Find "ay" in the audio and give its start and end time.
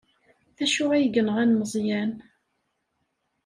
0.95-1.05